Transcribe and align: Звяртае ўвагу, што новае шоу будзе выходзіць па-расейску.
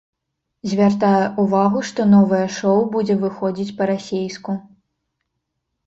Звяртае 0.71 1.25
ўвагу, 1.43 1.83
што 1.91 2.01
новае 2.15 2.41
шоу 2.57 2.75
будзе 2.99 3.21
выходзіць 3.23 3.75
па-расейску. 3.79 4.61